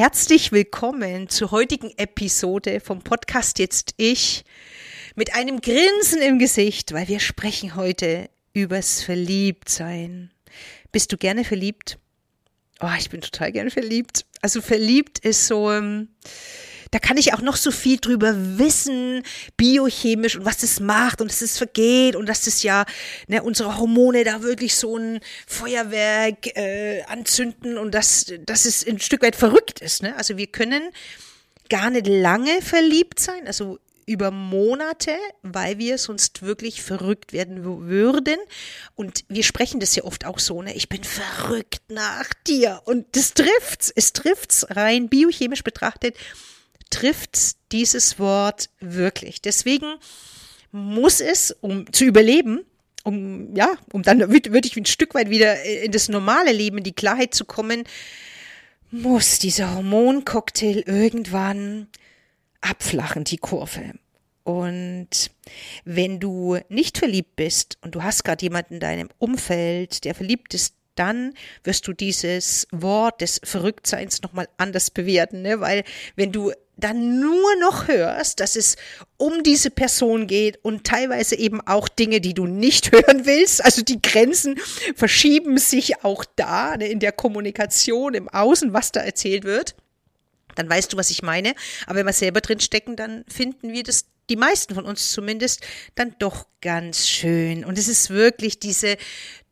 Herzlich 0.00 0.50
willkommen 0.50 1.28
zur 1.28 1.50
heutigen 1.50 1.92
Episode 1.98 2.80
vom 2.80 3.02
Podcast 3.02 3.58
Jetzt 3.58 3.92
Ich 3.98 4.46
mit 5.14 5.34
einem 5.34 5.60
Grinsen 5.60 6.22
im 6.22 6.38
Gesicht, 6.38 6.94
weil 6.94 7.06
wir 7.08 7.20
sprechen 7.20 7.76
heute 7.76 8.30
übers 8.54 9.02
Verliebtsein. 9.02 10.30
Bist 10.90 11.12
du 11.12 11.18
gerne 11.18 11.44
verliebt? 11.44 11.98
Oh, 12.80 12.88
ich 12.98 13.10
bin 13.10 13.20
total 13.20 13.52
gerne 13.52 13.70
verliebt. 13.70 14.24
Also 14.40 14.62
verliebt 14.62 15.18
ist 15.18 15.46
so, 15.46 15.70
ähm, 15.70 16.08
da 16.90 16.98
kann 16.98 17.16
ich 17.16 17.34
auch 17.34 17.40
noch 17.40 17.56
so 17.56 17.70
viel 17.70 17.98
drüber 17.98 18.34
wissen, 18.58 19.22
biochemisch 19.56 20.36
und 20.36 20.44
was 20.44 20.58
das 20.58 20.80
macht 20.80 21.20
und 21.20 21.30
dass 21.30 21.40
es 21.40 21.58
vergeht 21.58 22.16
und 22.16 22.28
dass 22.28 22.42
das 22.42 22.62
ja 22.62 22.84
ne, 23.28 23.42
unsere 23.42 23.78
Hormone 23.78 24.24
da 24.24 24.42
wirklich 24.42 24.74
so 24.74 24.96
ein 24.96 25.20
Feuerwerk 25.46 26.56
äh, 26.56 27.02
anzünden 27.04 27.78
und 27.78 27.94
dass, 27.94 28.32
dass 28.44 28.64
es 28.64 28.86
ein 28.86 28.98
Stück 28.98 29.22
weit 29.22 29.36
verrückt 29.36 29.80
ist. 29.80 30.02
Ne? 30.02 30.16
Also 30.16 30.36
wir 30.36 30.48
können 30.48 30.82
gar 31.68 31.90
nicht 31.90 32.08
lange 32.08 32.60
verliebt 32.62 33.20
sein, 33.20 33.46
also 33.46 33.78
über 34.06 34.32
Monate, 34.32 35.16
weil 35.42 35.78
wir 35.78 35.96
sonst 35.96 36.42
wirklich 36.42 36.82
verrückt 36.82 37.32
werden 37.32 37.62
würden. 37.62 38.38
Und 38.96 39.24
wir 39.28 39.44
sprechen 39.44 39.78
das 39.78 39.94
ja 39.94 40.02
oft 40.02 40.26
auch 40.26 40.40
so, 40.40 40.62
ne? 40.62 40.74
Ich 40.74 40.88
bin 40.88 41.04
verrückt 41.04 41.82
nach 41.88 42.26
dir. 42.44 42.82
Und 42.86 43.06
das 43.12 43.34
trifft's. 43.34 43.92
Es 43.94 44.12
trifft's 44.12 44.66
rein 44.70 45.08
biochemisch 45.08 45.62
betrachtet 45.62 46.16
trifft 46.90 47.56
dieses 47.72 48.18
Wort 48.18 48.70
wirklich. 48.80 49.40
Deswegen 49.40 49.94
muss 50.72 51.20
es, 51.20 51.50
um 51.60 51.92
zu 51.92 52.04
überleben, 52.04 52.64
um, 53.04 53.54
ja, 53.56 53.72
um 53.92 54.02
dann 54.02 54.30
wirklich 54.30 54.76
ein 54.76 54.86
Stück 54.86 55.14
weit 55.14 55.30
wieder 55.30 55.62
in 55.62 55.92
das 55.92 56.08
normale 56.08 56.52
Leben, 56.52 56.78
in 56.78 56.84
die 56.84 56.92
Klarheit 56.92 57.34
zu 57.34 57.44
kommen, 57.44 57.84
muss 58.90 59.38
dieser 59.38 59.74
Hormoncocktail 59.74 60.80
irgendwann 60.80 61.86
abflachen, 62.60 63.24
die 63.24 63.38
Kurve. 63.38 63.94
Und 64.42 65.30
wenn 65.84 66.18
du 66.18 66.58
nicht 66.68 66.98
verliebt 66.98 67.36
bist 67.36 67.78
und 67.82 67.94
du 67.94 68.02
hast 68.02 68.24
gerade 68.24 68.42
jemanden 68.42 68.74
in 68.74 68.80
deinem 68.80 69.08
Umfeld, 69.18 70.04
der 70.04 70.14
verliebt 70.14 70.54
ist, 70.54 70.74
dann 71.00 71.32
wirst 71.64 71.88
du 71.88 71.94
dieses 71.94 72.68
Wort 72.70 73.22
des 73.22 73.40
Verrücktseins 73.42 74.20
nochmal 74.22 74.48
anders 74.58 74.90
bewerten, 74.90 75.40
ne? 75.42 75.60
weil 75.60 75.82
wenn 76.14 76.30
du 76.30 76.52
dann 76.76 77.20
nur 77.20 77.56
noch 77.56 77.88
hörst, 77.88 78.40
dass 78.40 78.56
es 78.56 78.76
um 79.16 79.42
diese 79.42 79.70
Person 79.70 80.26
geht 80.26 80.58
und 80.62 80.84
teilweise 80.84 81.36
eben 81.36 81.60
auch 81.66 81.88
Dinge, 81.88 82.20
die 82.20 82.34
du 82.34 82.46
nicht 82.46 82.92
hören 82.92 83.26
willst. 83.26 83.64
Also 83.64 83.82
die 83.82 84.00
Grenzen 84.00 84.58
verschieben 84.94 85.58
sich 85.58 86.04
auch 86.04 86.24
da 86.36 86.76
ne, 86.76 86.88
in 86.88 87.00
der 87.00 87.12
Kommunikation, 87.12 88.14
im 88.14 88.28
Außen, 88.28 88.72
was 88.72 88.92
da 88.92 89.00
erzählt 89.00 89.44
wird. 89.44 89.74
Dann 90.56 90.68
weißt 90.68 90.92
du, 90.92 90.96
was 90.96 91.10
ich 91.10 91.22
meine. 91.22 91.54
Aber 91.86 91.98
wenn 91.98 92.06
wir 92.06 92.12
selber 92.12 92.40
drin 92.40 92.60
stecken, 92.60 92.96
dann 92.96 93.24
finden 93.28 93.72
wir 93.72 93.82
das, 93.82 94.06
die 94.28 94.36
meisten 94.36 94.74
von 94.74 94.84
uns 94.84 95.12
zumindest, 95.12 95.60
dann 95.94 96.14
doch 96.18 96.46
ganz 96.60 97.08
schön. 97.08 97.64
Und 97.64 97.78
es 97.78 97.88
ist 97.88 98.10
wirklich 98.10 98.58
diese 98.58 98.96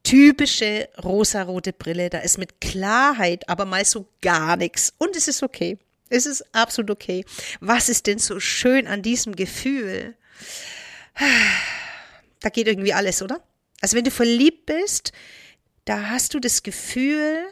typische 0.02 0.88
rosarote 1.02 1.72
Brille. 1.72 2.10
Da 2.10 2.18
ist 2.18 2.38
mit 2.38 2.60
Klarheit 2.60 3.48
aber 3.48 3.64
mal 3.64 3.84
so 3.84 4.06
gar 4.20 4.56
nichts. 4.56 4.92
Und 4.98 5.16
es 5.16 5.28
ist 5.28 5.42
okay. 5.42 5.78
Es 6.10 6.26
ist 6.26 6.44
absolut 6.54 6.90
okay. 6.90 7.24
Was 7.60 7.88
ist 7.88 8.06
denn 8.06 8.18
so 8.18 8.40
schön 8.40 8.86
an 8.86 9.02
diesem 9.02 9.36
Gefühl? 9.36 10.16
Da 12.40 12.48
geht 12.48 12.68
irgendwie 12.68 12.94
alles, 12.94 13.22
oder? 13.22 13.42
Also 13.80 13.96
wenn 13.96 14.04
du 14.04 14.10
verliebt 14.10 14.66
bist, 14.66 15.12
da 15.84 16.10
hast 16.10 16.34
du 16.34 16.40
das 16.40 16.62
Gefühl, 16.62 17.44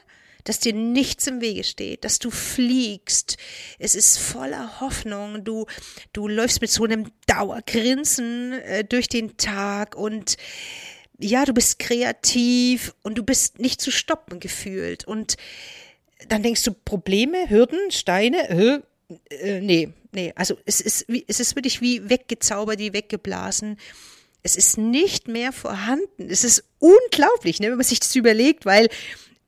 dass 0.45 0.61
dir 0.61 0.73
nichts 0.73 1.27
im 1.27 1.41
Wege 1.41 1.65
steht, 1.65 2.05
dass 2.05 2.19
du 2.19 2.31
fliegst. 2.31 3.37
Es 3.79 3.95
ist 3.95 4.19
voller 4.19 4.81
Hoffnung. 4.81 5.45
Du, 5.45 5.67
du 6.13 6.29
läufst 6.29 6.61
mit 6.61 6.71
so 6.71 6.85
einem 6.85 7.11
Dauergrinsen 7.27 8.53
äh, 8.53 8.85
durch 8.85 9.09
den 9.09 9.37
Tag 9.37 9.97
und 9.97 10.37
ja, 11.19 11.45
du 11.45 11.53
bist 11.53 11.79
kreativ 11.79 12.95
und 13.03 13.17
du 13.17 13.23
bist 13.23 13.59
nicht 13.59 13.81
zu 13.81 13.91
stoppen 13.91 14.41
gefühlt. 14.41 15.07
Und 15.07 15.37
dann 16.29 16.43
denkst 16.43 16.63
du, 16.65 16.73
Probleme, 16.73 17.49
Hürden, 17.49 17.91
Steine, 17.91 18.49
äh, 18.49 18.81
äh, 19.31 19.61
nee, 19.61 19.91
nee, 20.13 20.33
also 20.37 20.57
es 20.65 20.81
ist, 20.81 21.07
wie, 21.09 21.25
es 21.29 21.41
ist 21.41 21.55
wirklich 21.57 21.81
wie 21.81 22.09
weggezaubert, 22.09 22.79
wie 22.79 22.93
weggeblasen. 22.93 23.79
Es 24.43 24.57
ist 24.57 24.79
nicht 24.79 25.29
mehr 25.29 25.53
vorhanden. 25.53 26.29
Es 26.31 26.45
ist 26.45 26.65
unglaublich, 26.79 27.61
ne, 27.61 27.71
wenn 27.71 27.77
man 27.77 27.87
sich 27.87 28.01
das 28.01 28.15
überlegt, 28.15 28.65
weil 28.65 28.89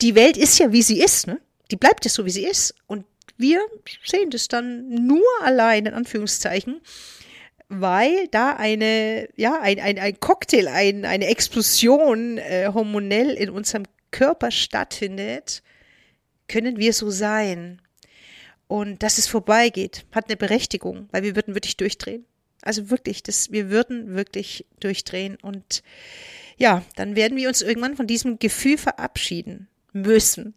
die 0.00 0.14
Welt 0.14 0.36
ist 0.36 0.58
ja, 0.58 0.72
wie 0.72 0.82
sie 0.82 1.00
ist, 1.00 1.26
ne? 1.26 1.40
Die 1.70 1.76
bleibt 1.76 2.04
ja 2.04 2.10
so, 2.10 2.24
wie 2.24 2.30
sie 2.30 2.46
ist. 2.46 2.74
Und 2.86 3.04
wir 3.36 3.60
sehen 4.04 4.30
das 4.30 4.48
dann 4.48 5.06
nur 5.06 5.26
allein, 5.42 5.86
in 5.86 5.94
Anführungszeichen, 5.94 6.80
weil 7.68 8.28
da 8.28 8.54
eine, 8.54 9.28
ja, 9.36 9.60
ein, 9.60 9.78
ein, 9.78 9.98
ein 9.98 10.20
Cocktail, 10.20 10.68
ein, 10.68 11.04
eine 11.04 11.26
Explosion 11.26 12.38
äh, 12.38 12.70
hormonell 12.72 13.30
in 13.30 13.50
unserem 13.50 13.84
Körper 14.10 14.50
stattfindet, 14.50 15.62
können 16.48 16.78
wir 16.78 16.92
so 16.92 17.10
sein. 17.10 17.82
Und 18.66 19.02
dass 19.02 19.18
es 19.18 19.26
vorbeigeht, 19.26 20.06
hat 20.12 20.26
eine 20.26 20.36
Berechtigung, 20.36 21.08
weil 21.10 21.22
wir 21.22 21.36
würden 21.36 21.54
wirklich 21.54 21.76
durchdrehen. 21.76 22.24
Also 22.62 22.90
wirklich, 22.90 23.22
das, 23.22 23.52
wir 23.52 23.70
würden 23.70 24.14
wirklich 24.14 24.66
durchdrehen 24.80 25.36
und 25.40 25.82
ja, 26.56 26.82
dann 26.96 27.14
werden 27.14 27.36
wir 27.36 27.48
uns 27.48 27.62
irgendwann 27.62 27.96
von 27.96 28.06
diesem 28.06 28.38
Gefühl 28.38 28.78
verabschieden 28.78 29.68
müssen. 29.92 30.54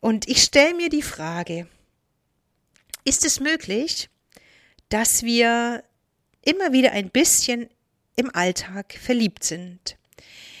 Und 0.00 0.28
ich 0.28 0.42
stelle 0.42 0.74
mir 0.74 0.90
die 0.90 1.02
Frage, 1.02 1.66
ist 3.04 3.24
es 3.24 3.40
möglich, 3.40 4.10
dass 4.94 5.24
wir 5.24 5.82
immer 6.42 6.72
wieder 6.72 6.92
ein 6.92 7.10
bisschen 7.10 7.68
im 8.14 8.32
Alltag 8.32 8.96
verliebt 9.02 9.42
sind? 9.42 9.96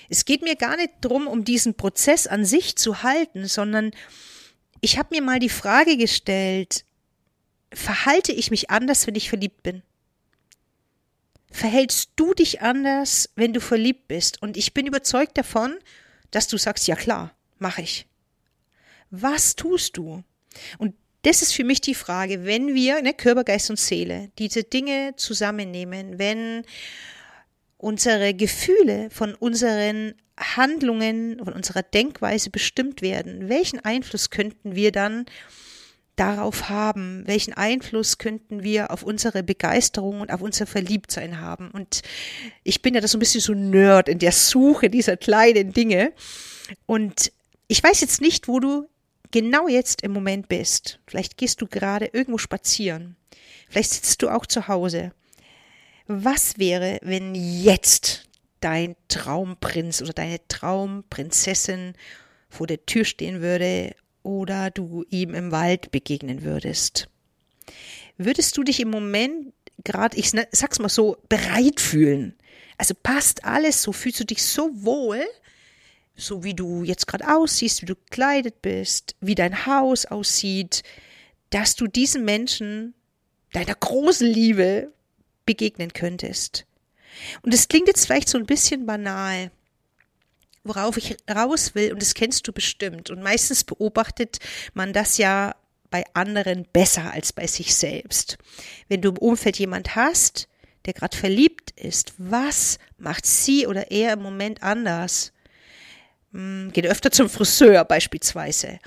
Es 0.08 0.24
geht 0.24 0.42
mir 0.42 0.56
gar 0.56 0.76
nicht 0.76 0.90
darum, 1.02 1.28
um 1.28 1.44
diesen 1.44 1.74
Prozess 1.74 2.26
an 2.26 2.44
sich 2.44 2.74
zu 2.74 3.04
halten, 3.04 3.46
sondern 3.46 3.92
ich 4.80 4.98
habe 4.98 5.14
mir 5.14 5.22
mal 5.22 5.38
die 5.38 5.48
Frage 5.48 5.96
gestellt, 5.96 6.84
verhalte 7.72 8.32
ich 8.32 8.50
mich 8.50 8.70
anders, 8.70 9.06
wenn 9.06 9.14
ich 9.14 9.28
verliebt 9.28 9.62
bin? 9.62 9.84
Verhältst 11.52 12.10
du 12.16 12.34
dich 12.34 12.60
anders, 12.60 13.30
wenn 13.36 13.52
du 13.52 13.60
verliebt 13.60 14.08
bist? 14.08 14.42
Und 14.42 14.56
ich 14.56 14.74
bin 14.74 14.88
überzeugt 14.88 15.38
davon, 15.38 15.78
dass 16.32 16.48
du 16.48 16.56
sagst, 16.56 16.88
ja 16.88 16.96
klar, 16.96 17.32
mache 17.60 17.82
ich. 17.82 18.08
Was 19.10 19.54
tust 19.54 19.96
du? 19.96 20.24
Und 20.78 20.96
das 21.24 21.42
ist 21.42 21.54
für 21.54 21.64
mich 21.64 21.80
die 21.80 21.94
Frage, 21.94 22.44
wenn 22.44 22.74
wir, 22.74 23.02
ne, 23.02 23.14
Körper, 23.14 23.44
Geist 23.44 23.70
und 23.70 23.78
Seele, 23.78 24.30
diese 24.38 24.62
Dinge 24.62 25.14
zusammennehmen, 25.16 26.18
wenn 26.18 26.62
unsere 27.78 28.34
Gefühle 28.34 29.08
von 29.10 29.34
unseren 29.34 30.14
Handlungen, 30.38 31.40
von 31.42 31.52
unserer 31.52 31.82
Denkweise 31.82 32.50
bestimmt 32.50 33.02
werden, 33.02 33.48
welchen 33.48 33.80
Einfluss 33.80 34.30
könnten 34.30 34.74
wir 34.74 34.92
dann 34.92 35.26
darauf 36.16 36.68
haben? 36.68 37.24
Welchen 37.26 37.54
Einfluss 37.54 38.18
könnten 38.18 38.62
wir 38.62 38.90
auf 38.90 39.02
unsere 39.02 39.42
Begeisterung 39.42 40.20
und 40.20 40.32
auf 40.32 40.42
unser 40.42 40.66
Verliebtsein 40.66 41.40
haben? 41.40 41.70
Und 41.70 42.02
ich 42.62 42.82
bin 42.82 42.94
ja 42.94 43.00
da 43.00 43.08
so 43.08 43.16
ein 43.16 43.20
bisschen 43.20 43.40
so 43.40 43.54
Nerd 43.54 44.08
in 44.08 44.18
der 44.18 44.32
Suche 44.32 44.90
dieser 44.90 45.16
kleinen 45.16 45.72
Dinge. 45.72 46.12
Und 46.86 47.32
ich 47.66 47.82
weiß 47.82 48.00
jetzt 48.00 48.20
nicht, 48.20 48.48
wo 48.48 48.60
du 48.60 48.88
genau 49.34 49.66
jetzt 49.66 50.02
im 50.02 50.12
Moment 50.12 50.46
bist. 50.46 51.00
Vielleicht 51.08 51.36
gehst 51.36 51.60
du 51.60 51.66
gerade 51.66 52.06
irgendwo 52.12 52.38
spazieren. 52.38 53.16
Vielleicht 53.68 53.92
sitzt 53.92 54.22
du 54.22 54.28
auch 54.28 54.46
zu 54.46 54.68
Hause. 54.68 55.10
Was 56.06 56.56
wäre, 56.58 57.00
wenn 57.02 57.34
jetzt 57.34 58.28
dein 58.60 58.94
Traumprinz 59.08 60.00
oder 60.00 60.12
deine 60.12 60.38
Traumprinzessin 60.46 61.94
vor 62.48 62.68
der 62.68 62.86
Tür 62.86 63.04
stehen 63.04 63.40
würde 63.40 63.96
oder 64.22 64.70
du 64.70 65.04
ihm 65.10 65.34
im 65.34 65.50
Wald 65.50 65.90
begegnen 65.90 66.44
würdest? 66.44 67.08
Würdest 68.16 68.56
du 68.56 68.62
dich 68.62 68.78
im 68.78 68.90
Moment 68.90 69.52
gerade, 69.82 70.16
ich 70.16 70.30
sag's 70.52 70.78
mal 70.78 70.88
so, 70.88 71.16
bereit 71.28 71.80
fühlen? 71.80 72.36
Also 72.78 72.94
passt 72.94 73.44
alles 73.44 73.82
so, 73.82 73.90
fühlst 73.90 74.20
du 74.20 74.24
dich 74.24 74.44
so 74.44 74.70
wohl, 74.74 75.24
so 76.16 76.44
wie 76.44 76.54
du 76.54 76.84
jetzt 76.84 77.06
gerade 77.06 77.28
aussiehst, 77.28 77.82
wie 77.82 77.86
du 77.86 77.96
gekleidet 77.96 78.62
bist, 78.62 79.16
wie 79.20 79.34
dein 79.34 79.66
Haus 79.66 80.06
aussieht, 80.06 80.82
dass 81.50 81.74
du 81.74 81.86
diesem 81.86 82.24
Menschen 82.24 82.94
deiner 83.52 83.74
großen 83.74 84.26
Liebe 84.26 84.92
begegnen 85.46 85.92
könntest. 85.92 86.66
Und 87.42 87.54
es 87.54 87.68
klingt 87.68 87.88
jetzt 87.88 88.06
vielleicht 88.06 88.28
so 88.28 88.38
ein 88.38 88.46
bisschen 88.46 88.86
banal, 88.86 89.50
worauf 90.64 90.96
ich 90.96 91.16
raus 91.30 91.74
will, 91.74 91.92
und 91.92 92.02
das 92.02 92.14
kennst 92.14 92.46
du 92.48 92.52
bestimmt. 92.52 93.10
Und 93.10 93.22
meistens 93.22 93.64
beobachtet 93.64 94.38
man 94.72 94.92
das 94.92 95.18
ja 95.18 95.54
bei 95.90 96.04
anderen 96.14 96.66
besser 96.72 97.12
als 97.12 97.32
bei 97.32 97.46
sich 97.46 97.74
selbst. 97.74 98.38
Wenn 98.88 99.02
du 99.02 99.10
im 99.10 99.18
Umfeld 99.18 99.58
jemand 99.58 99.94
hast, 99.94 100.48
der 100.86 100.94
gerade 100.94 101.16
verliebt 101.16 101.70
ist, 101.72 102.14
was 102.18 102.78
macht 102.98 103.26
sie 103.26 103.66
oder 103.66 103.90
er 103.90 104.14
im 104.14 104.22
Moment 104.22 104.62
anders? 104.62 105.32
Hm, 106.34 106.70
geht 106.72 106.86
öfter 106.86 107.10
zum 107.10 107.30
Friseur 107.30 107.84
beispielsweise 107.86 108.78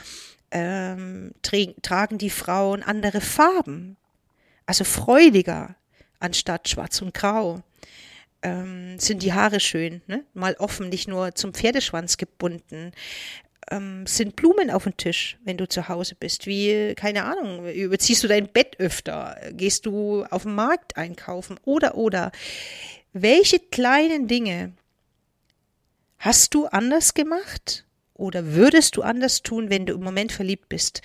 ähm, 0.51 1.31
tragen 1.41 2.17
die 2.17 2.29
Frauen 2.29 2.83
andere 2.83 3.21
Farben, 3.21 3.97
also 4.65 4.83
freudiger 4.83 5.75
anstatt 6.19 6.69
schwarz 6.69 7.01
und 7.01 7.13
grau. 7.13 7.61
Ähm, 8.43 8.99
sind 8.99 9.23
die 9.23 9.33
Haare 9.33 9.59
schön, 9.59 10.01
ne? 10.07 10.23
mal 10.33 10.55
offen, 10.59 10.89
nicht 10.89 11.07
nur 11.07 11.35
zum 11.35 11.53
Pferdeschwanz 11.53 12.17
gebunden. 12.17 12.91
Ähm, 13.69 14.05
sind 14.07 14.35
Blumen 14.35 14.71
auf 14.71 14.83
dem 14.83 14.95
Tisch, 14.95 15.37
wenn 15.43 15.57
du 15.57 15.67
zu 15.67 15.89
Hause 15.89 16.15
bist? 16.15 16.45
Wie, 16.45 16.93
keine 16.95 17.25
Ahnung, 17.25 17.67
überziehst 17.67 18.23
du 18.23 18.27
dein 18.27 18.47
Bett 18.47 18.79
öfter? 18.79 19.37
Gehst 19.51 19.85
du 19.85 20.23
auf 20.29 20.43
den 20.43 20.55
Markt 20.55 20.97
einkaufen? 20.97 21.59
Oder, 21.65 21.95
oder. 21.95 22.31
Welche 23.11 23.59
kleinen 23.59 24.27
Dinge 24.27 24.73
hast 26.19 26.53
du 26.53 26.65
anders 26.65 27.13
gemacht? 27.13 27.85
Oder 28.13 28.53
würdest 28.53 28.97
du 28.97 29.03
anders 29.03 29.43
tun, 29.43 29.69
wenn 29.69 29.85
du 29.85 29.93
im 29.93 30.01
Moment 30.01 30.31
verliebt 30.31 30.69
bist? 30.69 31.01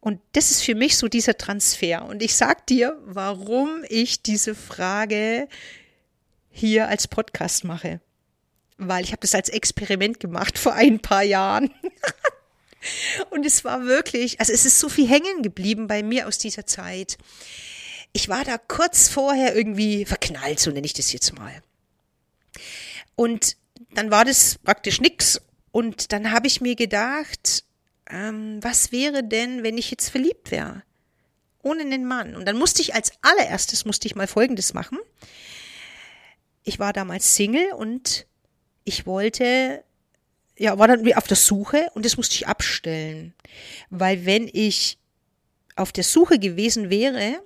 Und 0.00 0.20
das 0.32 0.50
ist 0.50 0.62
für 0.62 0.74
mich 0.74 0.96
so 0.96 1.08
dieser 1.08 1.36
Transfer. 1.36 2.06
Und 2.06 2.22
ich 2.22 2.34
sag 2.36 2.66
dir, 2.66 2.98
warum 3.04 3.84
ich 3.88 4.22
diese 4.22 4.54
Frage 4.54 5.46
hier 6.50 6.88
als 6.88 7.06
Podcast 7.06 7.64
mache. 7.64 8.00
Weil 8.78 9.04
ich 9.04 9.12
habe 9.12 9.20
das 9.20 9.34
als 9.34 9.50
Experiment 9.50 10.20
gemacht 10.20 10.58
vor 10.58 10.72
ein 10.72 11.00
paar 11.00 11.22
Jahren. 11.22 11.70
Und 13.30 13.44
es 13.44 13.64
war 13.64 13.84
wirklich, 13.84 14.40
also 14.40 14.52
es 14.52 14.64
ist 14.64 14.78
so 14.78 14.88
viel 14.88 15.08
hängen 15.08 15.42
geblieben 15.42 15.86
bei 15.86 16.02
mir 16.02 16.26
aus 16.26 16.38
dieser 16.38 16.66
Zeit. 16.66 17.18
Ich 18.12 18.28
war 18.28 18.44
da 18.44 18.56
kurz 18.58 19.08
vorher 19.08 19.54
irgendwie 19.54 20.04
verknallt, 20.04 20.60
so 20.60 20.70
nenne 20.70 20.86
ich 20.86 20.92
das 20.92 21.12
jetzt 21.12 21.36
mal. 21.36 21.62
Und 23.16 23.56
dann 23.98 24.10
war 24.10 24.24
das 24.24 24.58
praktisch 24.58 25.00
nix 25.00 25.40
und 25.70 26.12
dann 26.12 26.30
habe 26.30 26.46
ich 26.46 26.60
mir 26.60 26.76
gedacht, 26.76 27.64
ähm, 28.08 28.58
was 28.62 28.92
wäre 28.92 29.24
denn, 29.24 29.62
wenn 29.62 29.78
ich 29.78 29.90
jetzt 29.90 30.08
verliebt 30.08 30.50
wäre? 30.50 30.82
Ohne 31.62 31.82
einen 31.82 32.04
Mann. 32.04 32.36
Und 32.36 32.46
dann 32.46 32.58
musste 32.58 32.82
ich 32.82 32.94
als 32.94 33.12
allererstes, 33.22 33.84
musste 33.84 34.06
ich 34.06 34.14
mal 34.14 34.26
Folgendes 34.26 34.74
machen. 34.74 34.98
Ich 36.62 36.78
war 36.78 36.92
damals 36.92 37.34
Single 37.34 37.72
und 37.72 38.26
ich 38.84 39.06
wollte, 39.06 39.82
ja, 40.58 40.78
war 40.78 40.88
dann 40.88 41.10
auf 41.14 41.26
der 41.26 41.36
Suche 41.36 41.88
und 41.94 42.04
das 42.04 42.16
musste 42.16 42.34
ich 42.34 42.46
abstellen. 42.46 43.34
Weil 43.90 44.26
wenn 44.26 44.48
ich 44.52 44.98
auf 45.76 45.90
der 45.90 46.04
Suche 46.04 46.38
gewesen 46.38 46.90
wäre, 46.90 47.42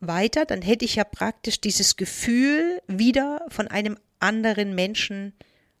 weiter, 0.00 0.44
dann 0.44 0.62
hätte 0.62 0.84
ich 0.84 0.96
ja 0.96 1.04
praktisch 1.04 1.60
dieses 1.60 1.96
Gefühl 1.96 2.80
wieder 2.86 3.44
von 3.48 3.68
einem 3.68 3.98
anderen 4.18 4.74
Menschen 4.74 5.34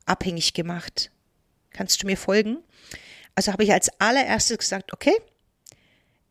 abhängig 0.06 0.54
gemacht. 0.54 1.10
Kannst 1.70 2.02
du 2.02 2.06
mir 2.06 2.16
folgen? 2.16 2.58
Also 3.34 3.52
habe 3.52 3.64
ich 3.64 3.72
als 3.72 3.88
allererstes 4.00 4.58
gesagt, 4.58 4.92
okay, 4.92 5.14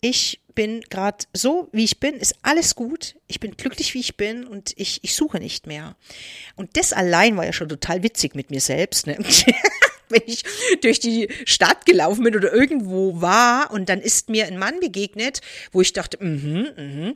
ich 0.02 0.42
bin 0.54 0.82
gerade 0.90 1.26
so, 1.34 1.70
wie 1.72 1.84
ich 1.84 2.00
bin, 2.00 2.16
ist 2.16 2.36
alles 2.42 2.76
gut. 2.76 3.16
Ich 3.28 3.40
bin 3.40 3.56
glücklich, 3.58 3.94
wie 3.94 4.00
ich 4.00 4.18
bin 4.18 4.46
und 4.46 4.74
ich, 4.78 5.04
ich 5.04 5.16
suche 5.16 5.40
nicht 5.40 5.66
mehr. 5.68 5.96
Und 6.56 6.78
das 6.78 6.94
allein 6.94 7.38
war 7.38 7.46
ja 7.46 7.54
schon 7.54 7.70
total 7.70 8.04
witzig 8.04 8.36
mit 8.36 8.52
mir 8.52 8.62
selbst. 8.62 9.08
Ne? 9.08 9.18
wenn 10.14 10.24
ich 10.26 10.44
durch 10.82 11.00
die 11.00 11.28
Stadt 11.46 11.86
gelaufen 11.86 12.24
bin 12.24 12.36
oder 12.36 12.54
irgendwo 12.54 13.22
war 13.22 13.72
und 13.72 13.90
dann 13.90 14.00
ist 14.00 14.30
mir 14.30 14.48
ein 14.48 14.58
Mann 14.58 14.80
begegnet, 14.80 15.42
wo 15.72 15.82
ich 15.82 15.94
dachte, 15.94 16.24
mhm, 16.24 16.68
mhm, 16.78 17.14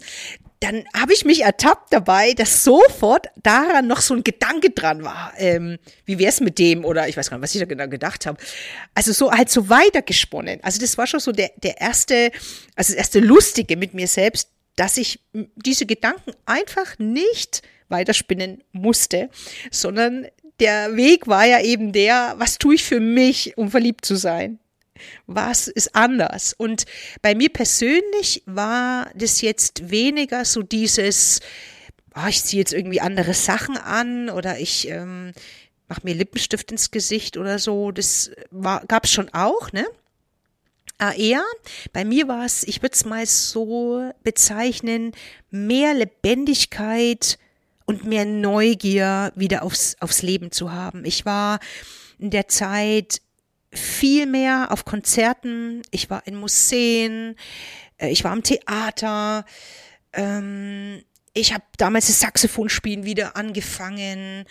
dann 0.59 0.85
habe 0.95 1.13
ich 1.13 1.23
mich 1.23 1.43
ertappt 1.43 1.93
dabei, 1.93 2.33
dass 2.33 2.63
sofort 2.63 3.27
daran 3.35 3.85
noch 3.85 4.01
so 4.01 4.15
ein 4.15 4.23
Gedanke 4.23 4.71
dran 4.71 5.03
war. 5.03 5.33
Ähm, 5.37 5.77
wie 6.05 6.17
wär's 6.17 6.41
mit 6.41 6.57
dem? 6.57 6.83
Oder 6.83 7.07
ich 7.07 7.15
weiß 7.15 7.29
gar 7.29 7.37
nicht, 7.37 7.43
was 7.43 7.53
ich 7.53 7.59
da 7.59 7.65
genau 7.65 7.87
gedacht 7.87 8.25
habe. 8.25 8.41
Also 8.95 9.13
so 9.13 9.31
halt 9.31 9.49
so 9.49 9.69
weitergesponnen. 9.69 10.63
Also 10.63 10.79
das 10.79 10.97
war 10.97 11.05
schon 11.05 11.19
so 11.19 11.31
der, 11.31 11.51
der 11.57 11.79
erste, 11.79 12.31
also 12.75 12.91
das 12.91 12.97
erste 12.97 13.19
Lustige 13.19 13.77
mit 13.77 13.93
mir 13.93 14.07
selbst, 14.07 14.49
dass 14.75 14.97
ich 14.97 15.19
diese 15.55 15.85
Gedanken 15.85 16.31
einfach 16.45 16.97
nicht 16.97 17.61
weiterspinnen 17.89 18.63
musste, 18.71 19.29
sondern 19.71 20.27
der 20.59 20.95
Weg 20.95 21.27
war 21.27 21.45
ja 21.45 21.61
eben 21.61 21.91
der, 21.91 22.35
was 22.37 22.57
tue 22.57 22.75
ich 22.75 22.83
für 22.83 22.99
mich, 22.99 23.57
um 23.57 23.69
verliebt 23.69 24.05
zu 24.05 24.15
sein? 24.15 24.59
Was 25.27 25.67
ist 25.67 25.95
anders? 25.95 26.53
Und 26.53 26.85
bei 27.21 27.35
mir 27.35 27.49
persönlich 27.49 28.43
war 28.45 29.11
das 29.15 29.41
jetzt 29.41 29.91
weniger 29.91 30.45
so 30.45 30.63
dieses, 30.63 31.41
oh, 32.15 32.27
ich 32.27 32.43
ziehe 32.43 32.61
jetzt 32.61 32.73
irgendwie 32.73 33.01
andere 33.01 33.33
Sachen 33.33 33.77
an 33.77 34.29
oder 34.29 34.59
ich 34.59 34.87
ähm, 34.87 35.33
mache 35.87 36.01
mir 36.03 36.15
Lippenstift 36.15 36.71
ins 36.71 36.91
Gesicht 36.91 37.37
oder 37.37 37.59
so. 37.59 37.91
Das 37.91 38.31
gab 38.87 39.05
es 39.05 39.11
schon 39.11 39.29
auch, 39.33 39.71
ne? 39.71 39.85
Ah, 40.99 41.13
eher, 41.13 41.43
bei 41.93 42.03
mir 42.03 42.27
war 42.27 42.43
es, 42.43 42.63
ich 42.63 42.81
würde 42.81 42.95
es 42.95 43.05
mal 43.05 43.23
so 43.27 44.11
bezeichnen, 44.23 45.11
mehr 45.51 45.93
Lebendigkeit, 45.93 47.37
und 47.87 48.03
mehr 48.03 48.25
Neugier 48.25 49.31
wieder 49.35 49.63
aufs, 49.63 49.95
aufs 49.99 50.21
Leben 50.21 50.51
zu 50.51 50.71
haben. 50.71 51.05
Ich 51.05 51.25
war 51.25 51.59
in 52.19 52.29
der 52.29 52.47
Zeit 52.47 53.21
viel 53.71 54.25
mehr 54.25 54.71
auf 54.71 54.85
Konzerten, 54.85 55.81
ich 55.91 56.09
war 56.09 56.25
in 56.27 56.35
Museen, 56.35 57.35
äh, 57.97 58.09
ich 58.09 58.23
war 58.23 58.31
am 58.31 58.43
Theater, 58.43 59.45
ähm, 60.13 61.01
ich 61.33 61.53
habe 61.53 61.63
damals 61.77 62.07
das 62.07 62.19
Saxophonspielen 62.19 63.05
wieder 63.05 63.35
angefangen. 63.35 64.45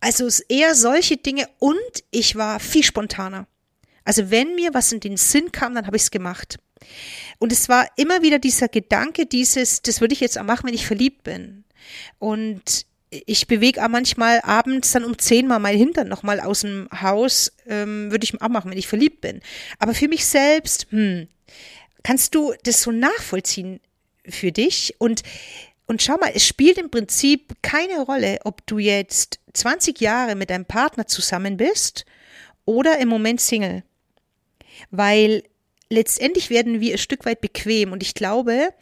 Also 0.00 0.28
eher 0.48 0.74
solche 0.74 1.16
Dinge 1.16 1.48
und 1.58 1.78
ich 2.10 2.36
war 2.36 2.60
viel 2.60 2.82
spontaner. 2.82 3.46
Also 4.04 4.30
wenn 4.30 4.54
mir 4.54 4.74
was 4.74 4.92
in 4.92 5.00
den 5.00 5.16
Sinn 5.16 5.52
kam, 5.52 5.74
dann 5.74 5.86
habe 5.86 5.96
ich 5.96 6.04
es 6.04 6.10
gemacht. 6.10 6.58
Und 7.38 7.52
es 7.52 7.68
war 7.68 7.86
immer 7.96 8.22
wieder 8.22 8.38
dieser 8.38 8.68
Gedanke, 8.68 9.26
dieses, 9.26 9.82
das 9.82 10.00
würde 10.00 10.14
ich 10.14 10.20
jetzt 10.20 10.38
auch 10.38 10.44
machen, 10.44 10.66
wenn 10.66 10.74
ich 10.74 10.86
verliebt 10.86 11.22
bin. 11.22 11.64
Und 12.18 12.86
ich 13.10 13.46
bewege 13.46 13.84
auch 13.84 13.88
manchmal 13.88 14.40
abends 14.42 14.92
dann 14.92 15.04
um 15.04 15.18
zehn 15.18 15.46
mal 15.46 15.58
mein 15.58 15.76
Hintern 15.76 16.08
nochmal 16.08 16.40
aus 16.40 16.60
dem 16.60 16.88
Haus, 17.00 17.52
ähm, 17.66 18.10
würde 18.10 18.24
ich 18.24 18.40
auch 18.40 18.48
machen, 18.48 18.70
wenn 18.70 18.78
ich 18.78 18.86
verliebt 18.86 19.20
bin. 19.20 19.40
Aber 19.78 19.94
für 19.94 20.08
mich 20.08 20.24
selbst, 20.24 20.86
hm, 20.90 21.26
kannst 22.02 22.34
du 22.34 22.54
das 22.62 22.82
so 22.82 22.92
nachvollziehen 22.92 23.80
für 24.24 24.52
dich? 24.52 24.94
Und, 24.98 25.22
und 25.86 26.02
schau 26.02 26.16
mal, 26.18 26.30
es 26.34 26.46
spielt 26.46 26.78
im 26.78 26.90
Prinzip 26.90 27.56
keine 27.62 28.00
Rolle, 28.00 28.38
ob 28.44 28.64
du 28.66 28.78
jetzt 28.78 29.40
20 29.54 30.00
Jahre 30.00 30.36
mit 30.36 30.50
deinem 30.50 30.64
Partner 30.66 31.06
zusammen 31.06 31.56
bist 31.56 32.04
oder 32.64 32.98
im 32.98 33.08
Moment 33.08 33.40
Single. 33.40 33.82
Weil 34.92 35.42
letztendlich 35.90 36.48
werden 36.50 36.80
wir 36.80 36.94
ein 36.94 36.98
Stück 36.98 37.24
weit 37.24 37.40
bequem 37.40 37.90
und 37.90 38.02
ich 38.04 38.14
glaube, 38.14 38.72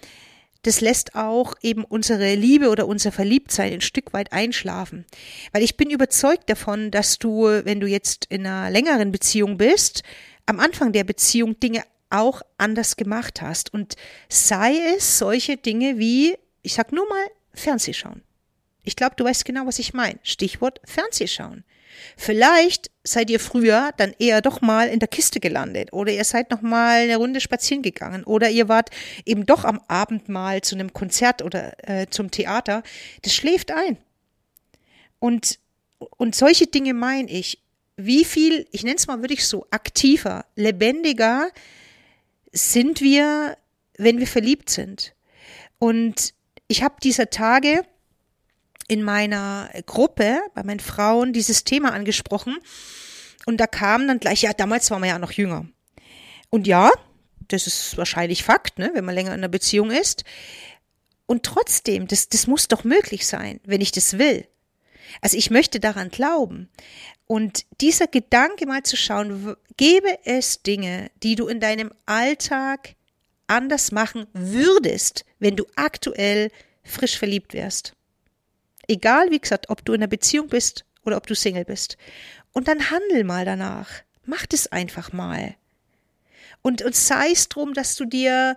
das 0.68 0.82
lässt 0.82 1.14
auch 1.14 1.54
eben 1.62 1.82
unsere 1.82 2.34
Liebe 2.34 2.68
oder 2.68 2.86
unser 2.86 3.10
Verliebtsein 3.10 3.72
ein 3.72 3.80
Stück 3.80 4.12
weit 4.12 4.34
einschlafen. 4.34 5.06
Weil 5.52 5.62
ich 5.62 5.78
bin 5.78 5.88
überzeugt 5.88 6.50
davon, 6.50 6.90
dass 6.90 7.18
du, 7.18 7.44
wenn 7.44 7.80
du 7.80 7.86
jetzt 7.86 8.26
in 8.26 8.46
einer 8.46 8.70
längeren 8.70 9.10
Beziehung 9.10 9.56
bist, 9.56 10.02
am 10.44 10.60
Anfang 10.60 10.92
der 10.92 11.04
Beziehung 11.04 11.58
Dinge 11.58 11.84
auch 12.10 12.42
anders 12.58 12.96
gemacht 12.96 13.40
hast. 13.40 13.72
Und 13.72 13.96
sei 14.28 14.76
es 14.94 15.16
solche 15.18 15.56
Dinge 15.56 15.98
wie, 15.98 16.36
ich 16.60 16.74
sag 16.74 16.92
nur 16.92 17.08
mal, 17.08 17.26
Fernsehschauen. 17.54 18.22
Ich 18.84 18.94
glaube, 18.94 19.16
du 19.16 19.24
weißt 19.24 19.46
genau, 19.46 19.64
was 19.64 19.78
ich 19.78 19.94
meine. 19.94 20.18
Stichwort 20.22 20.82
Fernsehschauen. 20.84 21.64
Vielleicht 22.16 22.90
seid 23.04 23.30
ihr 23.30 23.40
früher 23.40 23.90
dann 23.96 24.14
eher 24.18 24.40
doch 24.40 24.60
mal 24.60 24.88
in 24.88 24.98
der 24.98 25.08
Kiste 25.08 25.40
gelandet 25.40 25.92
oder 25.92 26.12
ihr 26.12 26.24
seid 26.24 26.50
noch 26.50 26.62
mal 26.62 27.02
eine 27.02 27.16
Runde 27.16 27.40
spazieren 27.40 27.82
gegangen 27.82 28.24
oder 28.24 28.50
ihr 28.50 28.68
wart 28.68 28.90
eben 29.24 29.46
doch 29.46 29.64
am 29.64 29.80
Abend 29.88 30.28
mal 30.28 30.62
zu 30.62 30.74
einem 30.74 30.92
Konzert 30.92 31.42
oder 31.42 31.72
äh, 31.88 32.06
zum 32.08 32.30
Theater. 32.30 32.82
Das 33.22 33.34
schläft 33.34 33.70
ein. 33.70 33.96
Und, 35.18 35.58
und 35.98 36.34
solche 36.34 36.66
Dinge 36.66 36.94
meine 36.94 37.30
ich. 37.30 37.60
Wie 37.96 38.24
viel, 38.24 38.66
ich 38.70 38.84
nenne 38.84 38.96
es 38.96 39.08
mal 39.08 39.22
wirklich 39.22 39.46
so, 39.46 39.66
aktiver, 39.70 40.44
lebendiger 40.54 41.50
sind 42.52 43.00
wir, 43.00 43.56
wenn 43.96 44.18
wir 44.18 44.28
verliebt 44.28 44.70
sind. 44.70 45.14
Und 45.78 46.32
ich 46.68 46.82
habe 46.82 46.96
dieser 47.02 47.30
Tage 47.30 47.84
in 48.88 49.02
meiner 49.02 49.70
Gruppe 49.86 50.40
bei 50.54 50.62
meinen 50.64 50.80
Frauen 50.80 51.32
dieses 51.32 51.64
Thema 51.64 51.92
angesprochen 51.92 52.58
und 53.48 53.58
da 53.58 53.66
kam 53.66 54.06
dann 54.06 54.20
gleich, 54.20 54.42
ja, 54.42 54.52
damals 54.52 54.90
waren 54.90 55.02
wir 55.02 55.08
ja 55.08 55.18
noch 55.18 55.32
jünger. 55.32 55.66
Und 56.50 56.66
ja, 56.66 56.90
das 57.48 57.66
ist 57.66 57.96
wahrscheinlich 57.96 58.44
Fakt, 58.44 58.78
ne, 58.78 58.90
wenn 58.92 59.06
man 59.06 59.14
länger 59.14 59.30
in 59.30 59.40
einer 59.40 59.48
Beziehung 59.48 59.90
ist. 59.90 60.24
Und 61.24 61.44
trotzdem, 61.44 62.06
das, 62.06 62.28
das 62.28 62.46
muss 62.46 62.68
doch 62.68 62.84
möglich 62.84 63.26
sein, 63.26 63.60
wenn 63.64 63.80
ich 63.80 63.90
das 63.90 64.18
will. 64.18 64.46
Also 65.22 65.38
ich 65.38 65.50
möchte 65.50 65.80
daran 65.80 66.10
glauben. 66.10 66.68
Und 67.26 67.64
dieser 67.80 68.06
Gedanke 68.06 68.66
mal 68.66 68.82
zu 68.82 68.96
schauen, 68.96 69.56
gäbe 69.76 70.18
es 70.24 70.62
Dinge, 70.62 71.10
die 71.22 71.34
du 71.34 71.46
in 71.46 71.60
deinem 71.60 71.92
Alltag 72.04 72.96
anders 73.46 73.92
machen 73.92 74.26
würdest, 74.34 75.24
wenn 75.38 75.56
du 75.56 75.64
aktuell 75.74 76.50
frisch 76.84 77.18
verliebt 77.18 77.54
wärst. 77.54 77.94
Egal, 78.88 79.30
wie 79.30 79.38
gesagt, 79.38 79.68
ob 79.68 79.84
du 79.84 79.92
in 79.92 80.00
einer 80.00 80.08
Beziehung 80.08 80.48
bist 80.48 80.84
oder 81.04 81.16
ob 81.16 81.26
du 81.26 81.34
Single 81.34 81.64
bist. 81.64 81.96
Und 82.52 82.68
dann 82.68 82.90
handel 82.90 83.24
mal 83.24 83.44
danach. 83.44 83.88
Mach 84.24 84.46
das 84.46 84.66
einfach 84.66 85.12
mal. 85.12 85.54
Und, 86.62 86.82
und 86.82 86.96
sei 86.96 87.30
es 87.30 87.48
drum, 87.48 87.74
dass 87.74 87.94
du 87.94 88.04
dir 88.04 88.56